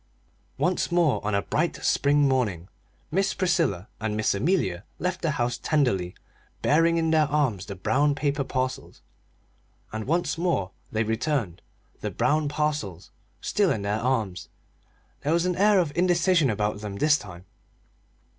Once 0.57 0.91
more 0.91 1.23
on 1.23 1.35
a 1.35 1.43
bright 1.43 1.75
spring 1.85 2.27
morning 2.27 2.67
Miss 3.11 3.35
Priscilla 3.35 3.87
and 3.99 4.17
Miss 4.17 4.33
Amelia 4.33 4.83
left 4.97 5.21
the 5.21 5.29
house 5.37 5.59
tenderly 5.59 6.15
bearing 6.63 6.97
in 6.97 7.11
their 7.11 7.27
arms 7.27 7.67
the 7.67 7.75
brown 7.75 8.15
paper 8.15 8.43
parcels 8.43 9.03
and 9.93 10.07
once 10.07 10.39
more 10.39 10.71
they 10.91 11.03
returned, 11.03 11.61
the 11.99 12.09
brown 12.09 12.49
parcels 12.49 13.11
still 13.41 13.69
in 13.71 13.83
their 13.83 13.99
arms. 13.99 14.49
There 15.21 15.33
was 15.33 15.45
an 15.45 15.55
air 15.55 15.77
of 15.77 15.95
indecision 15.95 16.49
about 16.49 16.79
them 16.81 16.95
this 16.95 17.19
time. 17.19 17.45